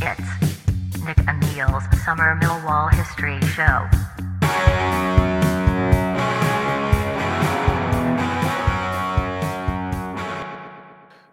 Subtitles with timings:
[0.00, 3.88] It's Nick and Neil's Summer Millwall History Show.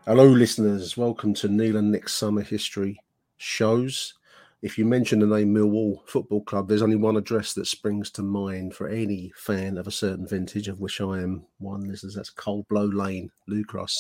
[0.08, 0.98] Hello, listeners.
[0.98, 3.00] Welcome to Neil and Nick's Summer History
[3.38, 4.16] shows.
[4.64, 8.24] If you mention the name Millwall Football Club, there's only one address that springs to
[8.24, 11.84] mind for any fan of a certain vintage, of which I am one.
[11.88, 13.96] Listeners, that's Coldblow Lane, New Cross,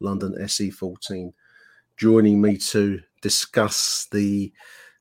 [0.00, 1.32] London SE14.
[1.96, 4.52] Joining me to discuss the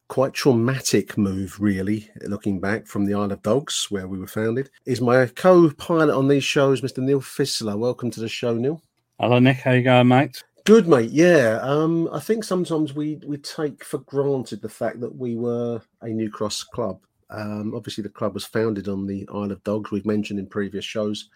[0.08, 4.69] quite traumatic move, really, looking back from the Isle of Dogs, where we were founded,
[4.86, 7.00] is my co-pilot on these shows, Mr.
[7.00, 7.78] Neil Fissler.
[7.78, 8.81] Welcome to the show, Neil.
[9.19, 9.58] Hello, Nick.
[9.58, 10.44] How you going, mate?
[10.66, 11.11] Good, mate.
[11.11, 11.59] Yeah.
[11.61, 16.09] Um, I think sometimes we we take for granted the fact that we were a
[16.09, 17.00] New Cross club.
[17.30, 19.91] Um, obviously, the club was founded on the Isle of Dogs.
[19.91, 21.30] We've mentioned in previous shows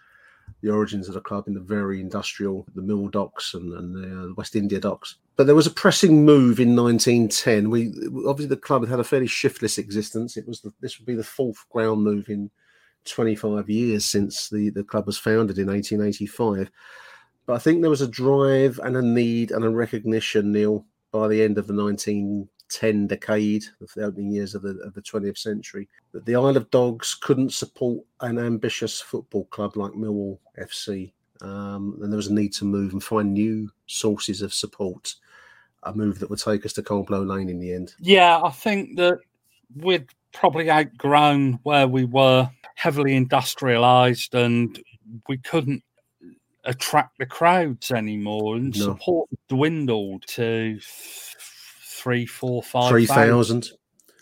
[0.62, 4.30] the origins of the club in the very industrial, the Mill Docks and, and the
[4.30, 5.16] uh, West India Docks.
[5.36, 7.70] But there was a pressing move in 1910.
[7.70, 7.92] We
[8.26, 10.36] obviously the club had had a fairly shiftless existence.
[10.36, 12.50] It was the, this would be the fourth ground move in
[13.04, 16.70] 25 years since the the club was founded in 1885.
[17.46, 21.28] But I think there was a drive and a need and a recognition, Neil, by
[21.28, 21.74] the end of the
[22.66, 26.56] 1910 decade, of the opening years of the, of the 20th century, that the Isle
[26.56, 31.12] of Dogs couldn't support an ambitious football club like Millwall FC.
[31.42, 35.14] Um, and there was a need to move and find new sources of support.
[35.82, 37.94] A move that would take us to Coldblow Lane in the end.
[38.00, 39.18] Yeah, I think that
[39.76, 44.82] we'd probably outgrown where we were heavily industrialized and
[45.28, 45.82] we couldn't
[46.64, 48.86] attract the crowds anymore, and No.
[48.86, 50.80] support dwindled to
[52.06, 53.68] three, four, five, Three thousand.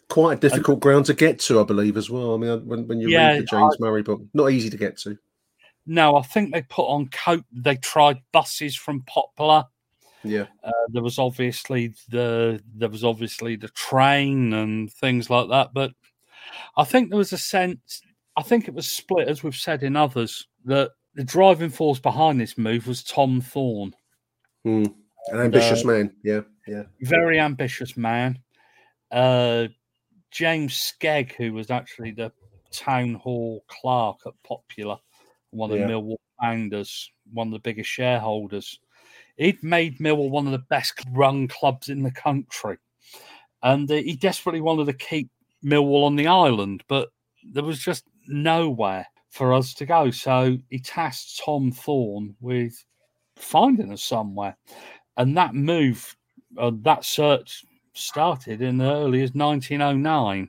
[0.09, 2.35] Quite a difficult ground to get to, I believe, as well.
[2.35, 4.97] I mean, when, when you Yeah, read the James Murray book, not easy to get
[4.99, 5.19] to.
[5.87, 7.45] No, I think they put on coat.
[7.53, 9.65] They tried buses from Poplar.
[10.23, 15.75] Yeah, Uh, there was obviously the there was obviously the train and things like that,
[15.75, 15.93] but
[16.79, 18.01] I think there was a sense.
[18.35, 22.41] I think it was split, as we've said in others, that the driving force behind
[22.41, 23.95] this move was Tom Thorne.
[24.65, 24.87] Hmm.
[25.29, 26.15] An ambitious uh, man.
[26.23, 26.85] Yeah, yeah.
[27.01, 28.39] very ambitious man.
[29.11, 29.69] Uh,
[30.31, 32.33] James Skegg, who was actually the
[32.73, 34.99] town hall clerk at Poplar,
[35.51, 35.87] one of Yeah.
[35.87, 38.79] the Millwall founders, one of the biggest shareholders.
[39.37, 42.77] He'd made Millwall one of the best run clubs in the country.
[43.63, 45.31] And uh, he desperately wanted to keep
[45.65, 47.09] Millwall on the island, but
[47.43, 50.11] there was just nowhere for us to go.
[50.11, 52.85] So he tasked Tom Thorne with
[53.37, 54.57] finding us somewhere.
[55.17, 56.17] And that move
[56.59, 57.65] uh, that search
[57.95, 60.49] started in the early as 1909.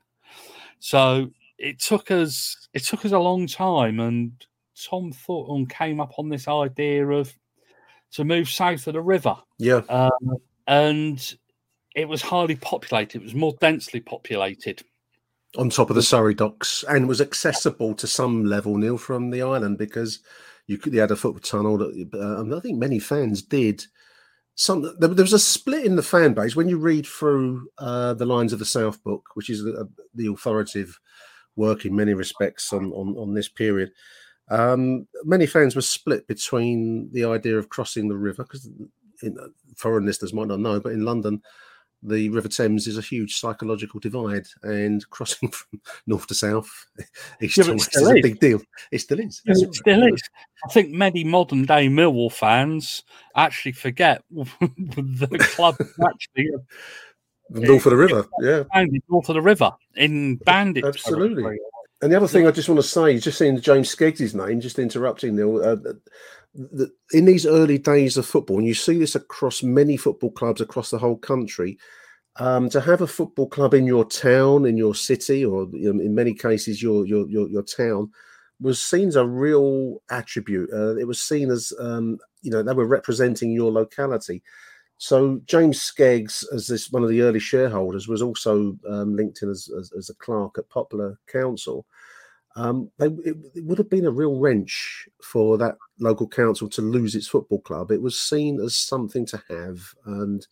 [0.79, 4.31] So it took us it took us a long time, and
[4.89, 7.33] Tom Thornton came up on this idea of
[8.11, 10.37] to move south of the river, Yeah, um,
[10.67, 11.35] and
[11.95, 13.21] it was highly populated.
[13.21, 14.83] It was more densely populated.
[15.57, 19.41] on top of the Surrey docks, and was accessible to some level, Neil, from the
[19.41, 20.19] island because
[20.67, 21.77] you could you had a foot tunnel.
[21.77, 23.85] That uh, I think many fans did.
[24.55, 28.25] Some there, was a split in the fan base when you read through uh, the
[28.25, 30.97] Lions of the South Book, which is the, the authoritative
[31.57, 33.91] work in many respects on on, on this period.
[34.49, 38.69] Um, many fans were split between the idea of crossing the river because
[39.75, 41.41] foreign listeners might not know, but in London,
[42.07, 46.69] the River Thames is a huge psychological divide, and crossing from north to south,
[47.41, 48.61] east Yeah, to west, is a big deal.
[48.91, 49.41] It still is.
[49.45, 49.75] That's it right.
[49.75, 50.21] still is.
[50.67, 53.03] I think many modern day Millwall fans
[53.35, 55.75] actually forget the club
[56.07, 56.49] actually
[57.49, 58.63] North of the river, yeah,
[59.07, 60.83] north of the river in Bandit.
[60.83, 61.43] Absolutely.
[61.43, 61.59] territory.
[62.01, 64.59] And the other thing I just want to say, is just seeing James Skeggs' name,
[64.59, 65.75] just interrupting Neil, uh,
[66.53, 70.61] the, in these early days of football, and you see this across many football clubs
[70.61, 71.77] across the whole country,
[72.37, 76.33] um, to have a football club in your town, in your city, or in many
[76.33, 78.11] cases your, your your your town,
[78.59, 80.69] was seen as a real attribute.
[80.73, 84.43] Uh, it was seen as um, you know they were representing your locality.
[84.97, 89.49] So James Skeggs, as this one of the early shareholders, was also um, linked in
[89.49, 91.85] as, as, as, a clerk at Poplar Council.
[92.55, 96.81] Um, they, it, it, would have been a real wrench for that local council to
[96.81, 97.91] lose its football club.
[97.91, 100.47] It was seen as something to have and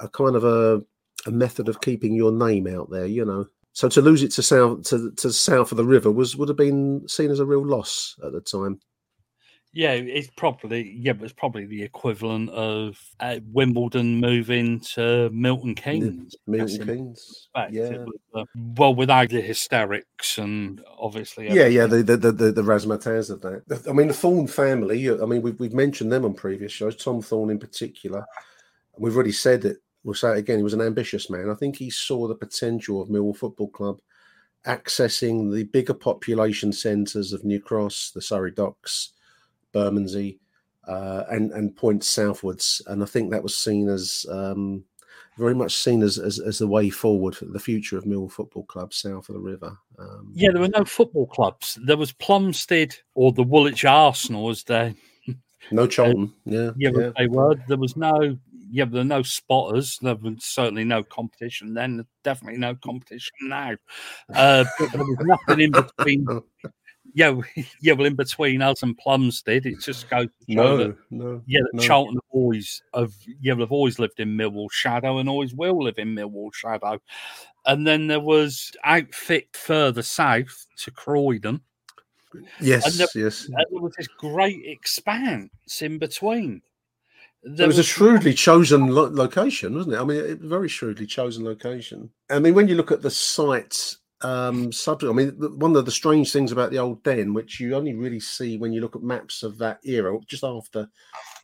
[0.00, 0.82] a kind of a,
[1.26, 3.46] a method of keeping your name out there, you know.
[3.74, 6.56] So to lose it to south to, to south of the river was would have
[6.56, 8.80] been seen as a real loss at the time.
[9.76, 15.74] Yeah, it's probably yeah, but it's probably the equivalent of uh, Wimbledon moving to Milton
[15.74, 16.34] Keynes.
[16.46, 18.06] Milton Keynes, yeah.
[18.34, 18.44] Uh,
[18.78, 21.72] well, without the hysterics and obviously, everything.
[21.74, 23.86] yeah, yeah, the the the, the razzmatazz of that.
[23.86, 25.10] I mean, the Thorne family.
[25.10, 26.96] I mean, we've we've mentioned them on previous shows.
[26.96, 28.24] Tom Thorne in particular.
[28.96, 29.76] We've already said it.
[30.04, 30.56] We'll say it again.
[30.56, 31.50] He was an ambitious man.
[31.50, 33.98] I think he saw the potential of Millwall Football Club
[34.64, 39.12] accessing the bigger population centres of New Cross, the Surrey Docks
[39.76, 40.38] Bermondsey,
[40.88, 42.80] uh, and and points southwards.
[42.86, 44.84] And I think that was seen as um,
[45.36, 48.64] very much seen as, as, as the way forward for the future of Millwall Football
[48.64, 49.76] Club south of the river.
[49.98, 51.78] Um, yeah, there were no football clubs.
[51.84, 54.94] There was Plumstead or the Woolwich Arsenal, as they.
[55.72, 57.10] No Charlton, yeah, yeah, yeah.
[57.18, 57.56] they were.
[57.66, 58.38] There was no,
[58.70, 59.98] yeah, there were no spotters.
[60.00, 62.06] There was certainly no competition then.
[62.22, 63.74] Definitely no competition now.
[64.32, 66.24] Uh, but there was nothing in between
[67.16, 67.34] yeah,
[67.80, 67.94] yeah.
[67.94, 71.82] Well, in between us and Plumstead, it just goes no, that, no, yeah, that no.
[71.82, 75.98] Charlton have always have yeah, they've always lived in Millwall shadow and always will live
[75.98, 77.00] in Millwall shadow.
[77.64, 81.62] And then there was outfit further south to Croydon.
[82.60, 83.46] Yes, and there, yes.
[83.46, 86.60] And there was this great expanse in between.
[87.42, 90.00] There it was, was, a shrewdly chosen lo- location, wasn't it?
[90.00, 92.10] I mean, a very shrewdly chosen location.
[92.28, 93.96] I mean, when you look at the site
[94.26, 95.10] um subject.
[95.10, 98.20] I mean, one of the strange things about the old den, which you only really
[98.20, 100.88] see when you look at maps of that era, just after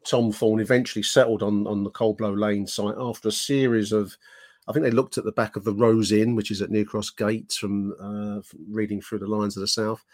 [0.04, 4.16] Tom Thorne eventually settled on on the Coldblow Lane site, after a series of,
[4.68, 6.84] I think they looked at the back of the Rose Inn, which is at New
[6.84, 10.04] Cross Gates, from, uh, from reading through the Lions of the South.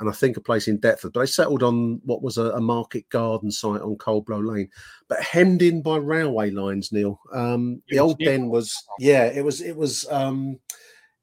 [0.00, 2.60] And I think a place in Deptford, but they settled on what was a, a
[2.60, 4.70] market garden site on Coldblow Lane,
[5.08, 6.92] but hemmed in by railway lines.
[6.92, 10.60] Neil, um, the old den was, yeah, it was, it was, um,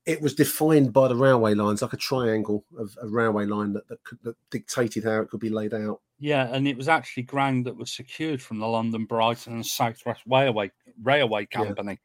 [0.06, 3.88] it was defined by the railway lines, like a triangle of a railway line that,
[3.88, 6.02] that, could, that dictated how it could be laid out.
[6.20, 10.22] Yeah, and it was actually ground that was secured from the London Brighton and Southwest
[10.28, 10.72] Railway
[11.02, 12.00] Railway Company.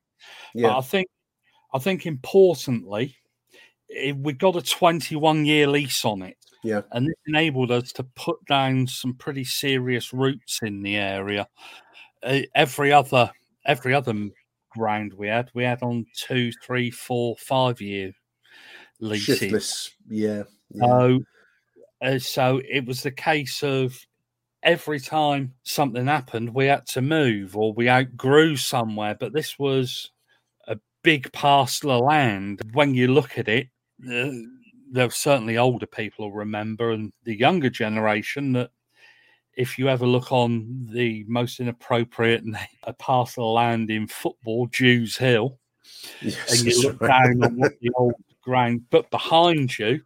[0.54, 0.68] Yeah.
[0.68, 0.78] yeah.
[0.78, 1.08] I think,
[1.72, 3.16] I think importantly,
[3.88, 6.36] it, we got a 21 year lease on it.
[6.62, 11.48] Yeah, and this enabled us to put down some pretty serious roots in the area.
[12.22, 13.30] Uh, every other
[13.64, 14.14] every other
[14.70, 15.50] ground we had.
[15.54, 18.12] We had on two, three, four, five year
[19.00, 19.38] leases.
[19.38, 20.44] Shiftless, yeah.
[20.70, 20.86] yeah.
[20.86, 21.20] So,
[22.02, 23.98] uh, so it was the case of
[24.62, 29.16] every time something happened, we had to move or we outgrew somewhere.
[29.18, 30.10] But this was
[30.68, 32.60] a big parcel of land.
[32.72, 33.68] When you look at it,
[34.10, 34.30] uh,
[34.92, 38.70] there certainly older people will remember, and the younger generation that
[39.60, 42.42] if you ever look on the most inappropriate
[42.84, 45.58] a parcel of land in football, Jews Hill,
[46.22, 47.24] yes, and you look right.
[47.24, 50.00] down on what the old ground, but behind you,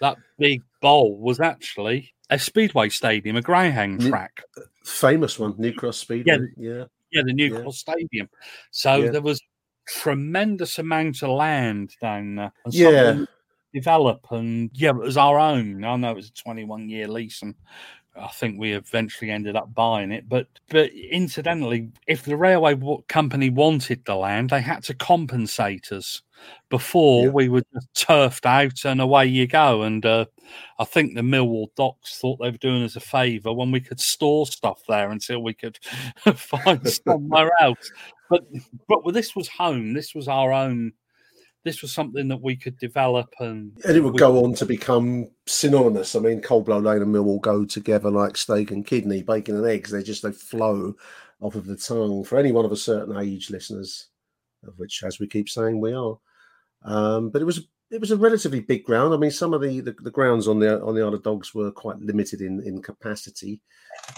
[0.00, 4.42] that big bowl was actually a speedway stadium, a greyhound track,
[4.84, 6.32] famous one, New Cross Speedway.
[6.32, 7.60] Yeah, yeah, yeah the New yeah.
[7.60, 8.28] Cross Stadium.
[8.72, 9.10] So yeah.
[9.10, 9.40] there was
[9.86, 12.52] tremendous amount of land down there.
[12.64, 13.24] And yeah.
[13.74, 15.84] Develop and yeah, it was our own.
[15.84, 17.54] I know it was a 21 year lease and
[18.18, 20.28] I think we eventually ended up buying it.
[20.28, 22.76] But but incidentally, if the railway
[23.08, 26.22] company wanted the land, they had to compensate us.
[26.70, 27.30] Before yeah.
[27.30, 29.82] we were just turfed out and away you go.
[29.82, 30.26] And uh,
[30.78, 33.98] I think the Millwall Docks thought they were doing us a favour when we could
[33.98, 35.78] store stuff there until we could
[36.36, 37.90] find somewhere else.
[38.30, 38.44] But
[38.88, 39.94] but this was home.
[39.94, 40.92] This was our own
[41.68, 45.28] this was something that we could develop and and it would go on to become
[45.46, 46.16] synonymous.
[46.16, 49.66] I mean, Cold Blow Lane and Millwall go together like steak and kidney, bacon and
[49.66, 49.90] eggs.
[49.90, 50.94] They just they flow
[51.40, 54.08] off of the tongue for anyone of a certain age, listeners,
[54.66, 56.18] of which, as we keep saying, we are.
[56.84, 59.12] Um, but it was it was a relatively big ground.
[59.12, 61.54] I mean, some of the, the, the grounds on the on the Isle of Dogs
[61.54, 63.60] were quite limited in in capacity,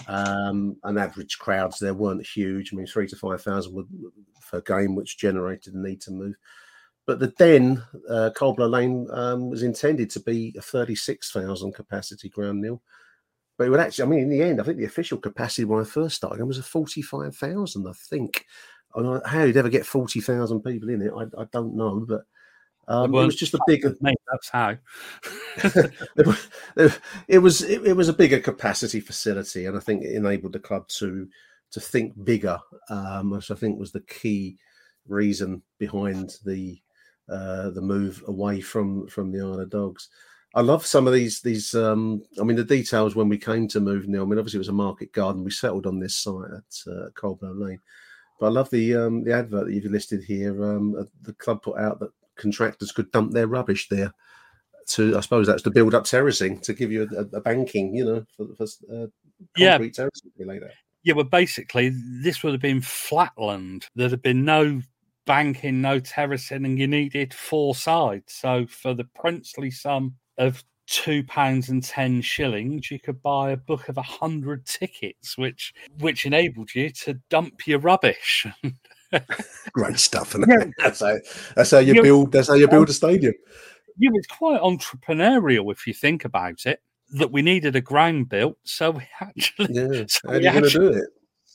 [0.07, 2.71] um, and average crowds there weren't huge.
[2.71, 3.85] I mean, three to five thousand
[4.49, 6.35] per game, which generated the need to move
[7.11, 12.61] but the Den, uh, Coldblow Lane, um, was intended to be a 36,000 capacity ground
[12.61, 12.81] Neil.
[13.57, 15.81] But it would actually, I mean, in the end, I think the official capacity when
[15.81, 18.45] I first started was a 45,000, I think.
[18.95, 22.05] And how you'd ever get 40,000 people in it, I, I don't know.
[22.07, 22.21] But
[22.87, 23.93] um, it was just a bigger.
[24.01, 24.77] Mate, that's how.
[27.27, 30.59] it was it, it, was a bigger capacity facility, and I think it enabled the
[30.59, 31.27] club to
[31.71, 32.57] to think bigger,
[32.89, 34.57] um, which I think was the key
[35.07, 36.81] reason behind the
[37.31, 40.09] uh, the move away from from the Isle of Dogs.
[40.53, 41.73] I love some of these these.
[41.73, 44.23] Um, I mean, the details when we came to move Neil.
[44.23, 45.43] I mean, obviously it was a market garden.
[45.43, 47.79] We settled on this site at uh, Lane,
[48.39, 50.63] but I love the um, the advert that you've listed here.
[50.63, 54.13] Um, the club put out that contractors could dump their rubbish there.
[54.89, 58.03] To I suppose that's to build up terracing to give you a, a banking, you
[58.03, 59.07] know, for, for uh,
[59.55, 59.77] yeah.
[59.77, 60.73] terracing like that.
[61.03, 63.87] Yeah, but basically, this would have been flatland.
[63.95, 64.81] There'd have been no
[65.25, 68.33] banking, no terracing, and you needed four sides.
[68.33, 73.57] So for the princely sum of two pounds and ten shillings, you could buy a
[73.57, 78.45] book of a hundred tickets, which which enabled you to dump your rubbish.
[79.73, 80.65] Great stuff, and yeah.
[80.77, 81.17] that's how
[81.55, 83.33] that's how you You're, build that's how you build a stadium.
[83.97, 86.81] Yeah, it's quite entrepreneurial if you think about it.
[87.13, 90.05] That we needed a ground built, so we actually yeah.
[90.07, 91.09] So how are you going to do it?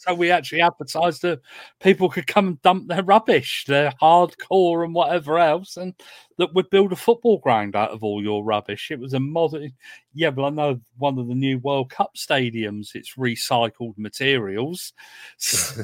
[0.06, 1.40] So we actually advertised that
[1.80, 5.94] people could come and dump their rubbish, their hardcore and whatever else, and
[6.38, 8.90] that we'd build a football ground out of all your rubbish.
[8.90, 9.72] It was a modern,
[10.14, 14.92] yeah, but I know one of the new World Cup stadiums, it's recycled materials.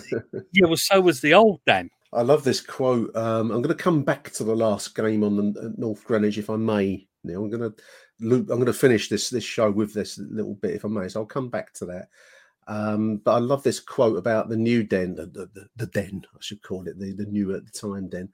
[0.53, 1.91] yeah, well, so was the old Den.
[2.13, 3.15] I love this quote.
[3.17, 6.39] Um, I'm going to come back to the last game on the uh, North Greenwich,
[6.39, 7.09] if I may.
[7.25, 7.83] Neil, I'm going to
[8.21, 8.51] loop.
[8.51, 11.09] I'm going to finish this this show with this little bit, if I may.
[11.09, 12.09] So I'll come back to that.
[12.69, 16.39] Um, but I love this quote about the new den, the, the, the, den, I
[16.41, 18.29] should call it, the, the new at the time den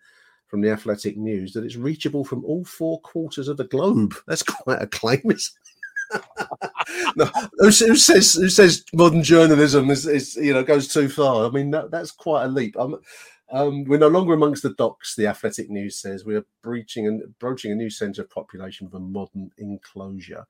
[0.47, 4.15] from the Athletic News, that it's reachable from all four quarters of the globe.
[4.27, 5.23] That's quite a claim.
[7.17, 11.47] no, who, says who says modern journalism is, is you know goes too far?
[11.47, 12.77] I mean that, that's quite a leap.
[12.79, 15.17] Um, we're no longer amongst the docks.
[15.17, 18.95] The Athletic News says we are breaching and broaching a new centre of population with
[18.95, 20.47] a modern enclosure.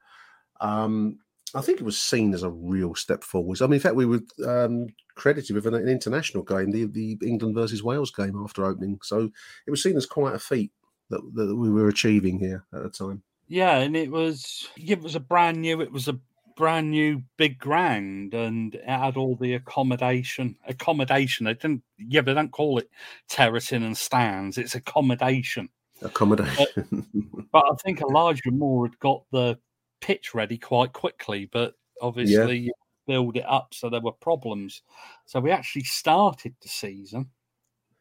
[0.60, 1.18] Um,
[1.54, 3.62] I think it was seen as a real step forwards.
[3.62, 7.18] I mean, in fact, we were um, credited with an, an, international game, the, the
[7.26, 8.98] England versus Wales game after opening.
[9.02, 9.30] So
[9.66, 10.72] it was seen as quite a feat
[11.10, 13.22] that, that we were achieving here at the time.
[13.48, 15.80] Yeah, and it was it was a brand new.
[15.80, 16.20] It was a
[16.56, 20.56] brand new big ground, and it had all the accommodation.
[20.66, 21.46] Accommodation.
[21.46, 21.82] They didn't.
[21.96, 22.90] Yeah, they don't call it
[23.28, 24.58] terracing and stands.
[24.58, 25.70] It's accommodation.
[26.02, 27.06] Accommodation.
[27.22, 29.58] But, but I think Elijah Moore had got the
[30.00, 32.72] pitch ready quite quickly, but obviously yeah.
[33.06, 34.82] build it up, so there were problems.
[35.26, 37.30] So we actually started the season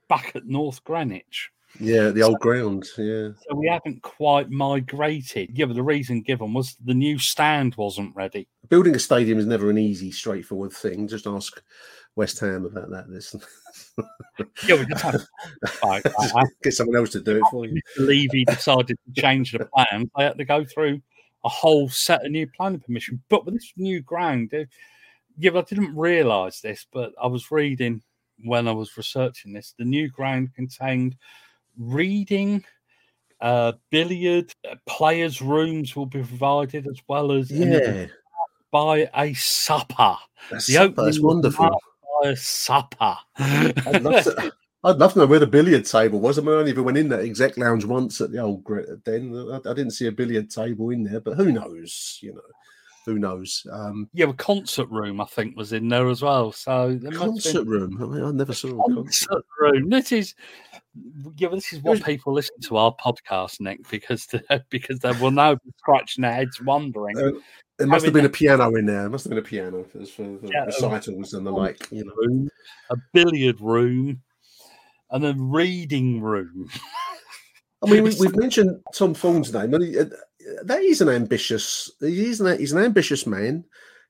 [0.10, 1.52] back at North Greenwich.
[1.80, 2.88] Yeah, the so, old ground.
[2.98, 3.30] Yeah.
[3.48, 5.52] So we haven't quite migrated.
[5.54, 8.48] Yeah, but the reason given was the new stand wasn't ready.
[8.70, 11.08] Building a stadium is never an easy, straightforward thing.
[11.08, 11.62] Just ask
[12.16, 13.10] West Ham about that.
[13.10, 13.36] This.
[14.68, 15.22] yeah, we just have
[16.04, 17.80] to get someone else to do it for you.
[18.00, 20.10] Levy decided to change the plan.
[20.18, 21.02] They had to go through
[21.44, 23.22] a whole set of new planning permission.
[23.30, 24.66] But with this new ground, uh,
[25.38, 28.02] yeah, I didn't realise this, but I was reading
[28.44, 29.74] when I was researching this.
[29.78, 31.16] The new ground contained
[31.78, 32.64] reading,
[33.42, 38.08] uh, billiard, uh, players' rooms will be provided as well as yeah.
[38.72, 40.18] by a supper.
[40.52, 41.70] A the supper, that's wonderful.
[42.24, 43.18] By a supper.
[43.38, 44.52] I'd love to,
[44.84, 46.38] I'd love to know where the billiard table was.
[46.38, 48.64] I mean, I only ever went in that exec lounge once at the old
[49.04, 49.34] den.
[49.52, 52.20] I, I didn't see a billiard table in there, but who knows?
[52.22, 52.42] You know,
[53.08, 53.66] who knows?
[53.72, 56.52] Um, yeah, a concert room I think was in there as well.
[56.52, 57.70] So concert been...
[57.70, 58.04] room.
[58.04, 59.90] I, mean, I never saw a concert room.
[59.90, 60.36] This is
[61.38, 65.32] yeah, this is what people listen to our podcast, Nick, because the, because they will
[65.32, 67.18] now be scratching their heads wondering.
[67.18, 67.32] Uh,
[67.78, 69.02] there must have been a piano in there.
[69.02, 71.88] There must have been a piano for, for, for yeah, recitals and the like.
[71.92, 72.48] You know,
[72.90, 74.22] a billiard room
[75.12, 76.70] and a reading room.
[77.84, 80.06] I mean, we, have mentioned Tom Thorne's name, and he, uh,
[80.64, 81.92] that is an ambitious.
[82.00, 83.66] He is an, he's an ambitious man.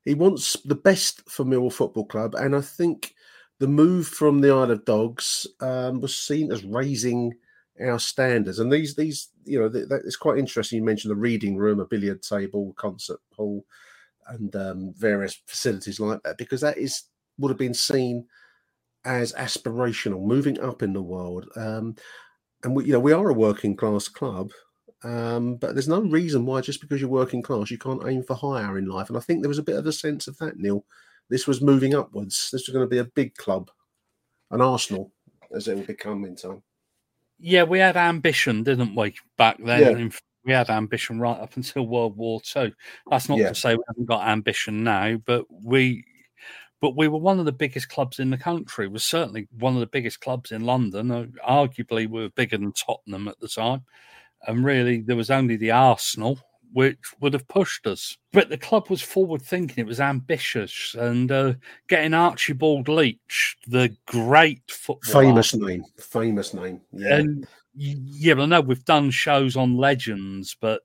[0.05, 3.13] He wants the best for Millwall Football Club, and I think
[3.59, 7.33] the move from the Isle of Dogs um, was seen as raising
[7.81, 8.59] our standards.
[8.59, 10.77] And these, these, you know, that, it's quite interesting.
[10.77, 13.65] You mentioned the reading room, a billiard table, concert hall,
[14.27, 17.03] and um, various facilities like that, because that is
[17.39, 18.25] would have been seen
[19.05, 21.49] as aspirational, moving up in the world.
[21.55, 21.95] Um,
[22.63, 24.51] and we, you know, we are a working class club,
[25.03, 28.35] um, but there's no reason why just because you're working class you can't aim for
[28.35, 29.09] higher in life.
[29.09, 30.83] And I think there was a bit of a sense of that, Neil.
[31.29, 32.49] This was moving upwards.
[32.51, 33.69] This was going to be a big club,
[34.51, 35.11] an Arsenal,
[35.55, 36.63] as it will become in time.
[37.39, 39.99] Yeah, we had ambition, didn't we, back then?
[39.99, 40.09] Yeah.
[40.43, 42.71] We had ambition right up until World War Two.
[43.11, 43.49] That's not Yeah.
[43.49, 46.05] to say we haven't got ambition now, but we,
[46.81, 48.87] but we were one of the biggest clubs in the country.
[48.87, 51.11] Was certainly one of the biggest clubs in London.
[51.11, 53.83] Uh, Arguably, we were bigger than Tottenham at the time,
[54.47, 56.39] and really there was only the Arsenal
[56.73, 58.17] which would have pushed us.
[58.33, 59.81] But the club was forward thinking.
[59.81, 61.53] It was ambitious, and uh,
[61.87, 66.81] getting Archibald Leitch, the great footballer, Famous name, famous name.
[66.91, 70.81] Yeah, and yeah, I know we've done shows on legends, but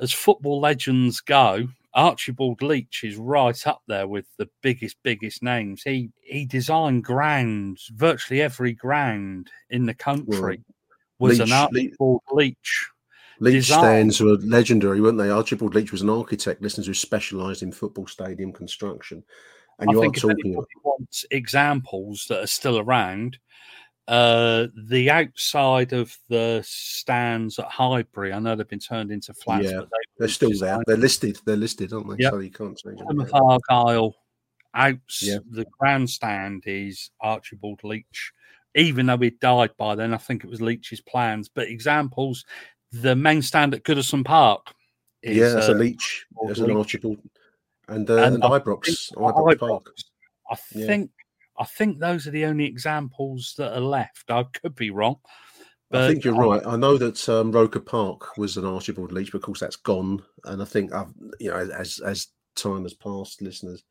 [0.00, 5.82] as football legends go, Archibald Leitch is right up there with the biggest, biggest names.
[5.82, 10.60] He he designed grounds, virtually every ground in the country
[11.18, 12.88] was an Leitch- Archibald Leitch.
[13.40, 13.80] Leitch design.
[13.80, 15.30] stands were legendary, weren't they?
[15.30, 19.22] Archibald Leitch was an architect, listeners who specialised in football stadium construction.
[19.78, 23.38] And I you are talking wants examples that are still around,
[24.08, 29.64] uh, the outside of the stands at Highbury, I know they've been turned into flats,
[29.64, 30.78] Yeah, but they they're still there.
[30.86, 31.38] They're listed.
[31.44, 32.22] They're listed, aren't they?
[32.22, 32.32] Yep.
[32.32, 33.26] So you can't change them.
[33.32, 34.14] Argyle
[34.74, 35.38] outs Yeah.
[35.50, 38.32] the grandstand is Archibald Leitch.
[38.74, 41.48] Even though he died by then, I think it was Leitch's plans.
[41.48, 42.44] But examples,
[42.92, 44.72] the main stand at Goodison Park.
[45.22, 46.26] Is, yeah, that's uh, a Leitch.
[46.44, 47.18] There's an Archibald.
[47.88, 49.12] And, uh, And and, I Ibrox.
[49.14, 49.58] Ibrox Park.
[49.58, 50.04] Ibrox.
[50.50, 51.10] I think
[51.58, 54.30] I think those are the only examples that are left.
[54.30, 55.16] I could be wrong.
[55.92, 56.62] I think you're right.
[56.66, 60.22] I know that um, Roker Park was an Archibald Leitch, but of course that's gone.
[60.44, 63.84] And I think I've, you know, as as time has passed, listeners,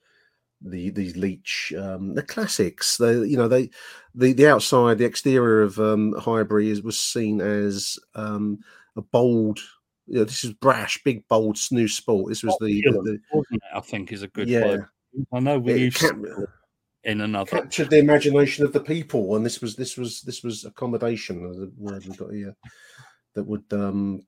[0.62, 3.70] the these Leitch, um, the classics, they, you know, they,
[4.14, 8.60] the the outside, the exterior of um, Highbury is, was seen as um,
[8.98, 9.60] a bold.
[10.08, 12.30] You know, this is brash, big, bold, new sport.
[12.30, 13.60] This was the, the, the?
[13.74, 14.66] I think is a good yeah.
[14.66, 14.86] word.
[15.34, 16.48] I know we It used to
[17.06, 17.62] in another.
[17.62, 21.72] captured the imagination of the people, and this was this was this was accommodation, the
[21.78, 22.56] word we got here,
[23.36, 24.22] that would um,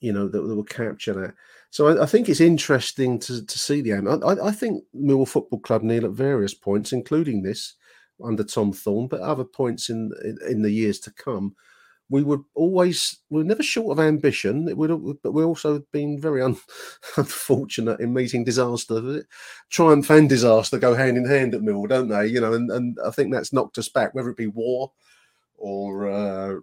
[0.00, 1.34] you know that, that would capture that.
[1.70, 4.08] So I, I think it's interesting to to see the aim.
[4.08, 7.74] I, I, think Millwall Football Club, Neil, at various points, including this
[8.24, 11.54] under Tom Thorne, but other points in in, in the years to come.
[12.12, 14.68] We were always we were never short of ambition.
[14.68, 16.58] It would, but we've also been very un,
[17.16, 19.24] unfortunate in meeting disaster
[19.70, 22.26] triumph and disaster go hand in hand at Mill, don't they?
[22.26, 24.92] You know, and, and I think that's knocked us back, whether it be war
[25.56, 26.56] or uh,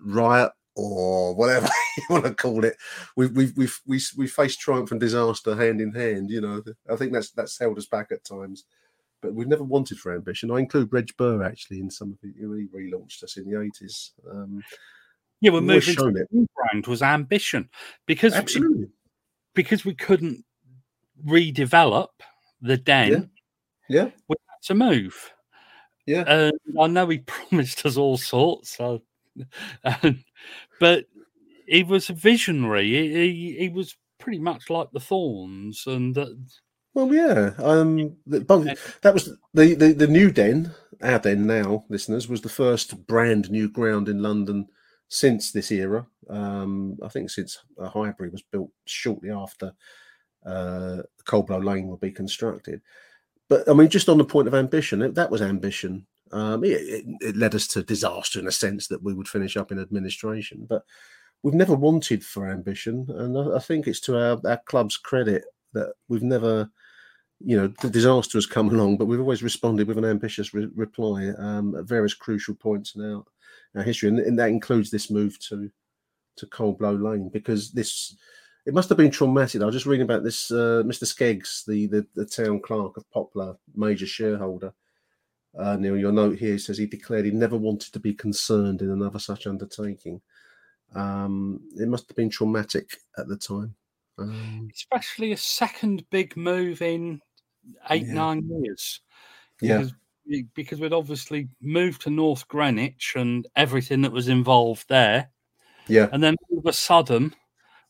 [0.00, 2.76] riot or whatever you want to call it.
[3.16, 6.30] We've we've we've we we faced triumph and disaster hand in hand.
[6.30, 8.66] You know, I think that's that's held us back at times.
[9.20, 10.50] But we've never wanted for ambition.
[10.50, 14.12] I include Reg Burr actually in some of the he relaunched us in the eighties.
[14.30, 14.62] Um,
[15.42, 16.48] Yeah, we're we've moving to the it.
[16.54, 17.68] brand was ambition
[18.06, 18.86] because absolutely.
[19.54, 20.44] because we couldn't
[21.26, 22.10] redevelop
[22.60, 23.28] the den.
[23.88, 24.10] Yeah.
[24.28, 25.32] we had to move.
[26.06, 26.22] Yeah.
[26.28, 29.02] And I know he promised us all sorts, so,
[29.84, 30.22] and,
[30.78, 31.06] but
[31.66, 32.86] he was a visionary.
[32.86, 36.26] He, he, he was pretty much like the Thorns, and uh,
[36.94, 37.50] Well, yeah.
[37.58, 40.72] Um, the, that was the, the the new den.
[41.02, 44.68] Our den now, listeners, was the first brand new ground in London
[45.12, 46.06] since this era.
[46.30, 49.74] Um, I think since uh, Highbury was built shortly after
[50.46, 52.80] uh, Coldblow Lane would be constructed.
[53.50, 56.06] But I mean, just on the point of ambition, it, that was ambition.
[56.32, 59.58] Um, it, it, it led us to disaster in a sense that we would finish
[59.58, 60.66] up in administration.
[60.66, 60.82] But
[61.42, 65.44] we've never wanted for ambition, and I, I think it's to our, our club's credit
[65.74, 66.70] that we've never
[67.44, 70.70] you know, the disaster has come along, but we've always responded with an ambitious re-
[70.74, 73.24] reply um, at various crucial points in our,
[73.74, 75.70] our history, and, and that includes this move to
[76.36, 78.16] to Coldblow Lane because this
[78.64, 79.60] it must have been traumatic.
[79.60, 80.50] I was just reading about this.
[80.50, 81.04] Uh, Mr.
[81.04, 84.72] Skeggs, the, the the town clerk of Poplar, major shareholder.
[85.58, 88.90] Uh, Neil, your note here says he declared he never wanted to be concerned in
[88.90, 90.20] another such undertaking.
[90.94, 93.74] Um, it must have been traumatic at the time.
[94.18, 97.20] Um, especially a second big move in
[97.90, 98.14] eight Yeah.
[98.14, 99.00] nine years.
[99.60, 99.86] Yeah.
[100.54, 105.30] Because, we'd obviously moved to North Greenwich and everything that was involved there,
[105.88, 107.34] yeah, and then all of a sudden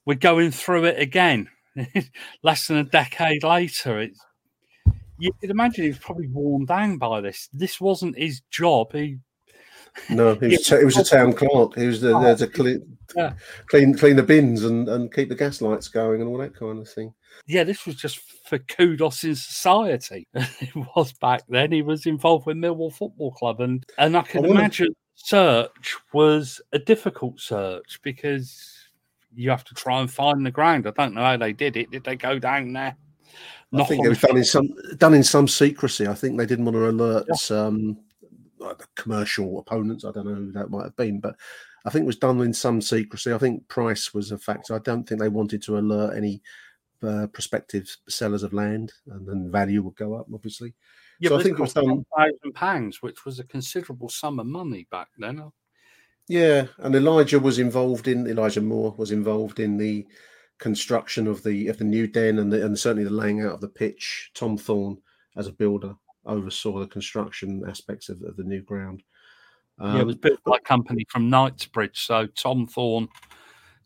[0.04, 1.48] we're going through it again.
[2.42, 4.20] Less than a decade later, it's
[5.18, 7.48] you could imagine he was probably worn down by this.
[7.52, 8.92] This wasn't his job.
[8.92, 9.18] He
[10.08, 11.74] No, he was, he was a town clerk.
[11.76, 13.34] He was the, there to clean, Yeah.
[13.66, 16.78] clean, clean the bins and, and keep the gas lights going and all that kind
[16.78, 17.12] of thing.
[17.46, 20.26] yeah, this was just for kudos in society.
[20.34, 21.72] it was back then.
[21.72, 26.60] He was involved with Millwall Football Club, and and I can I imagine search was
[26.72, 28.88] a difficult search because
[29.34, 30.86] you have to try and find the ground.
[30.86, 31.90] I don't know how they did it.
[31.90, 32.96] Did they go down there?
[33.74, 36.06] I think it was done in some done in some secrecy.
[36.06, 37.98] I think they didn't want to alert um,
[38.62, 40.04] like the commercial opponents.
[40.04, 41.36] I don't know who that might have been, but
[41.84, 43.32] I think it was done in some secrecy.
[43.32, 44.74] I think price was a factor.
[44.74, 46.42] I don't think they wanted to alert any
[47.02, 50.74] uh, prospective sellers of land, and then value would go up, obviously.
[51.18, 52.04] Yeah, so I think it was done.
[52.16, 55.50] thousand pounds, which was a considerable sum of money back then.
[56.28, 60.06] Yeah, and Elijah was involved in Elijah Moore was involved in the
[60.58, 63.60] construction of the of the new den and the, and certainly the laying out of
[63.60, 64.30] the pitch.
[64.34, 64.98] Tom Thorne,
[65.36, 65.94] as a builder,
[66.26, 69.02] oversaw the construction aspects of, of the new ground.
[69.78, 72.06] Um, yeah, it was built by a company from Knightsbridge.
[72.06, 73.08] So Tom Thorne,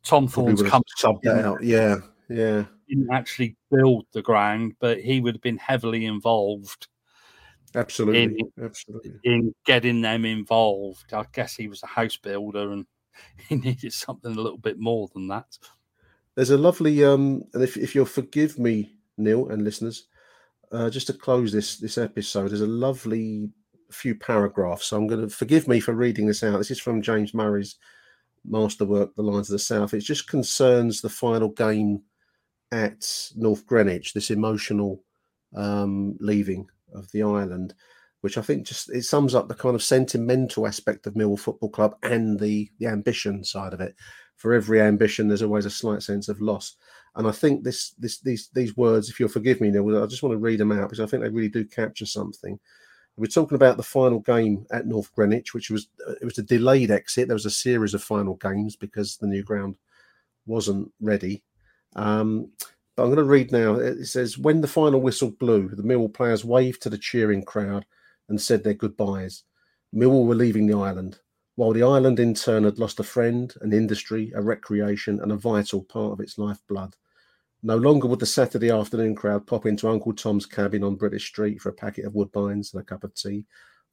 [0.03, 1.62] Tom Thorne's company out.
[1.62, 1.96] Yeah,
[2.29, 2.64] yeah.
[2.88, 6.88] Didn't actually build the ground, but he would have been heavily involved.
[7.75, 9.12] Absolutely, in, absolutely.
[9.25, 12.87] In getting them involved, I guess he was a house builder, and
[13.49, 15.59] he needed something a little bit more than that.
[16.35, 20.07] There's a lovely, um, and if if you'll forgive me, Neil and listeners,
[20.72, 23.50] uh, just to close this this episode, there's a lovely
[23.90, 24.87] few paragraphs.
[24.87, 26.59] So I'm going to forgive me for reading this out.
[26.59, 27.76] This is from James Murray's
[28.44, 29.94] masterwork, The Lions of the South.
[29.94, 32.02] It just concerns the final game
[32.72, 35.02] at North Greenwich, this emotional
[35.55, 37.74] um, leaving of the island,
[38.20, 41.70] which I think just it sums up the kind of sentimental aspect of Millwall Football
[41.70, 43.94] Club and the the ambition side of it.
[44.37, 46.76] For every ambition, there's always a slight sense of loss.
[47.16, 50.22] And I think this, this, these, these words, if you'll forgive me, Neil, I just
[50.22, 52.61] want to read them out because I think they really do capture something.
[53.16, 56.42] We're talking about the final game at North Greenwich, which was uh, it was a
[56.42, 57.29] delayed exit.
[57.29, 59.76] There was a series of final games because the new ground
[60.44, 61.42] wasn't ready.
[61.94, 62.50] Um,
[62.94, 63.76] but I'm going to read now.
[63.76, 67.87] It says, "When the final whistle blew, the Millwall players waved to the cheering crowd
[68.29, 69.44] and said their goodbyes.
[69.94, 71.18] Millwall were leaving the island,
[71.55, 75.37] while the island in turn had lost a friend, an industry, a recreation, and a
[75.37, 76.94] vital part of its lifeblood."
[77.66, 81.61] No longer would the Saturday afternoon crowd pop into Uncle Tom's cabin on British Street
[81.61, 83.44] for a packet of woodbines and a cup of tea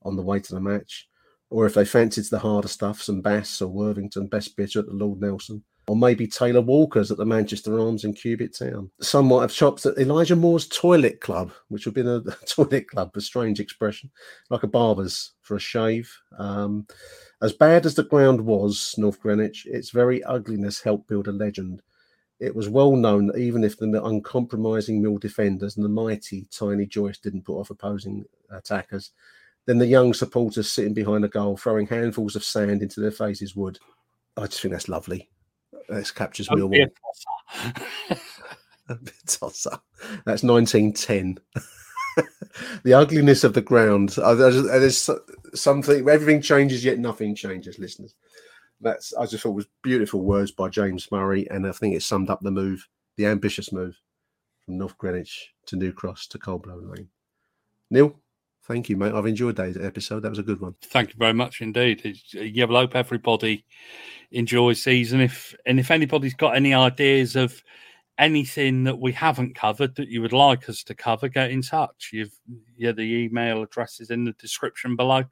[0.03, 1.09] on the way to the match,
[1.49, 4.93] or if they fancied the harder stuff, some Bass or Worthington best bitter at the
[4.93, 8.91] Lord Nelson, or maybe Taylor Walker's at the Manchester Arms in Cubitt Town.
[9.01, 12.87] Some might have shops at Elijah Moore's Toilet Club, which would have been a, toilet
[12.87, 14.11] club, a strange expression,
[14.51, 16.15] like a barber's for a shave.
[16.37, 16.85] Um,
[17.41, 21.81] as bad as the ground was, North Greenwich, its very ugliness helped build a legend
[22.43, 26.85] it was well known that even if the uncompromising Mill defenders and the mighty Tiny
[26.85, 29.11] Joyce didn't put off opposing attackers,
[29.65, 33.55] then the young supporters sitting behind the goal, throwing handfuls of sand into their faces,
[33.55, 33.79] would.
[34.35, 35.29] I just think that's lovely.
[35.87, 36.89] That captures Don't Millwall.
[39.25, 39.79] Tosser.
[40.25, 41.39] That's 1910.
[42.83, 44.09] the ugliness of the ground.
[44.09, 45.09] There's
[45.53, 46.09] something.
[46.09, 48.15] Everything changes, yet nothing changes, listeners
[48.83, 52.29] that's I just thought was beautiful words by James Murray, and I think it summed
[52.29, 53.99] up the move, the ambitious move
[54.65, 57.09] from North Greenwich to New Cross to Coldblow Lane.
[57.89, 58.19] Neil,
[58.65, 59.13] thank you, mate.
[59.13, 60.21] I've enjoyed that episode.
[60.21, 60.75] That was a good one.
[60.81, 62.17] Thank you very much indeed.
[62.33, 63.65] Yeah, well, hope everybody
[64.31, 65.21] enjoys season.
[65.21, 67.61] If and if anybody's got any ideas of
[68.19, 72.11] anything that we haven't covered that you would like us to cover, get in touch.
[72.13, 72.37] You've
[72.77, 75.25] yeah, the email address is in the description below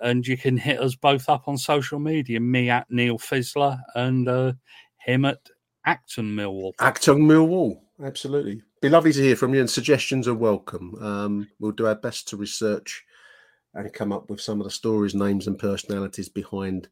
[0.00, 2.40] and you can hit us both up on social media.
[2.40, 4.52] Me at Neil Fissler and uh,
[4.98, 5.38] him at
[5.86, 6.72] Acton Millwall.
[6.80, 8.62] Acton Millwall, absolutely.
[8.80, 10.94] Be lovely to hear from you, and suggestions are welcome.
[11.00, 13.04] Um, we'll do our best to research
[13.74, 16.88] and come up with some of the stories, names, and personalities behind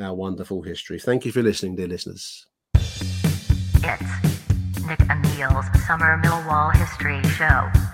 [0.00, 0.98] our wonderful history.
[0.98, 2.46] Thank you for listening, dear listeners.
[2.74, 7.93] It's Nick and Neil's Summer Millwall History Show.